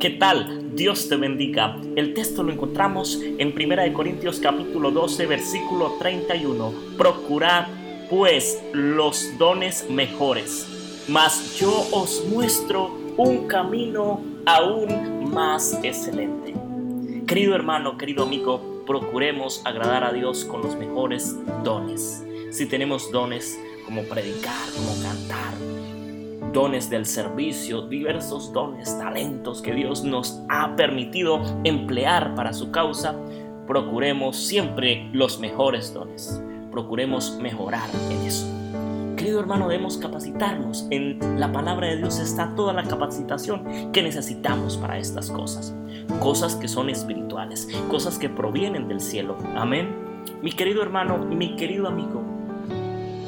[0.00, 0.76] ¿Qué tal?
[0.76, 1.80] Dios te bendiga.
[1.96, 6.72] El texto lo encontramos en 1 Corintios capítulo 12, versículo 31.
[6.98, 7.66] Procurad
[8.10, 10.66] pues los dones mejores,
[11.08, 16.54] mas yo os muestro un camino aún más excelente.
[17.26, 22.22] Querido hermano, querido amigo, procuremos agradar a Dios con los mejores dones.
[22.50, 25.54] Si tenemos dones como predicar, como cantar,
[26.56, 33.14] dones del servicio, diversos dones, talentos que Dios nos ha permitido emplear para su causa,
[33.66, 36.42] procuremos siempre los mejores dones.
[36.70, 38.46] Procuremos mejorar en eso.
[39.18, 40.86] Querido hermano, debemos capacitarnos.
[40.88, 45.74] En la palabra de Dios está toda la capacitación que necesitamos para estas cosas.
[46.20, 49.36] Cosas que son espirituales, cosas que provienen del cielo.
[49.54, 49.94] Amén.
[50.40, 52.24] Mi querido hermano, mi querido amigo,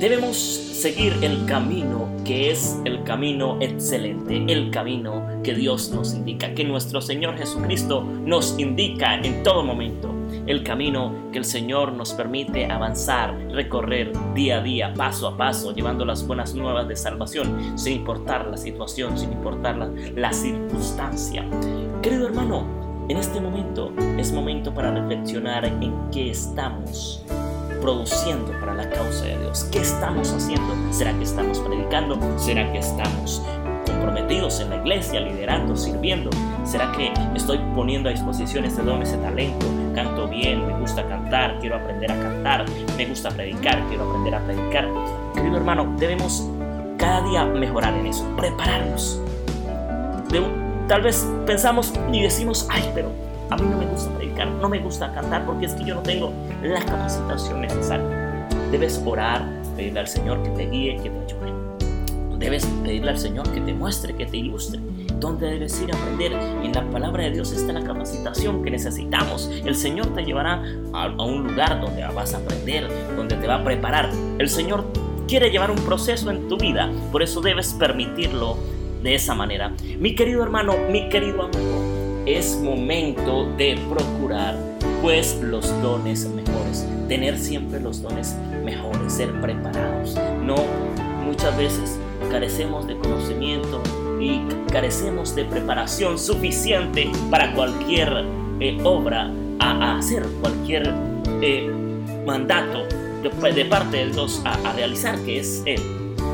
[0.00, 6.54] Debemos seguir el camino que es el camino excelente, el camino que Dios nos indica,
[6.54, 10.10] que nuestro Señor Jesucristo nos indica en todo momento,
[10.46, 15.74] el camino que el Señor nos permite avanzar, recorrer día a día, paso a paso,
[15.74, 21.44] llevando las buenas nuevas de salvación, sin importar la situación, sin importar la, la circunstancia.
[22.00, 22.64] Querido hermano,
[23.10, 27.22] en este momento es momento para reflexionar en qué estamos
[27.80, 29.64] produciendo para la causa de Dios?
[29.72, 30.74] ¿Qué estamos haciendo?
[30.92, 32.18] ¿Será que estamos predicando?
[32.38, 33.42] ¿Será que estamos
[33.86, 36.30] comprometidos en la iglesia, liderando, sirviendo?
[36.64, 39.66] ¿Será que estoy poniendo a disposición este don, ese talento?
[39.94, 42.64] Canto bien, me gusta cantar, quiero aprender a cantar,
[42.96, 44.88] me gusta predicar, quiero aprender a predicar.
[45.34, 46.48] Querido hermano, debemos
[46.96, 49.20] cada día mejorar en eso, prepararnos.
[50.86, 54.78] tal vez pensamos y decimos, ay, pero a mí no me gusta predicar, no me
[54.78, 58.48] gusta cantar porque es que yo no tengo la capacitación necesaria.
[58.70, 59.44] Debes orar,
[59.76, 61.50] pedirle al Señor que te guíe, que te ayude.
[62.38, 64.80] Debes pedirle al Señor que te muestre, que te ilustre.
[65.18, 66.32] ¿Dónde debes ir a aprender?
[66.32, 69.50] En la palabra de Dios está la capacitación que necesitamos.
[69.64, 70.62] El Señor te llevará
[70.94, 74.10] a, a un lugar donde vas a aprender, donde te va a preparar.
[74.38, 74.84] El Señor
[75.28, 78.56] quiere llevar un proceso en tu vida, por eso debes permitirlo
[79.02, 79.72] de esa manera.
[79.98, 81.89] Mi querido hermano, mi querido amigo,
[82.34, 84.56] es momento de procurar
[85.02, 90.16] pues los dones mejores, tener siempre los dones mejores, ser preparados.
[90.44, 90.56] No,
[91.24, 91.98] muchas veces
[92.30, 93.82] carecemos de conocimiento
[94.20, 98.24] y carecemos de preparación suficiente para cualquier
[98.60, 100.94] eh, obra, a, hacer cualquier
[101.40, 101.70] eh,
[102.26, 102.84] mandato
[103.22, 105.80] de, parte de Dios a, realizar, que es el,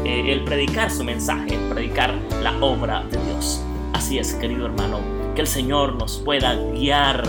[0.04, 3.62] eh, el predicar su mensaje, predicar la obra de Dios.
[4.06, 5.00] Así es, querido hermano,
[5.34, 7.24] que el Señor nos pueda guiar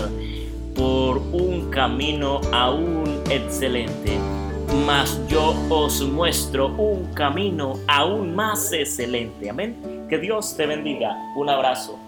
[0.76, 4.16] por un camino aún excelente.
[4.86, 9.50] Mas yo os muestro un camino aún más excelente.
[9.50, 10.06] Amén.
[10.08, 11.16] Que Dios te bendiga.
[11.34, 11.98] Un abrazo.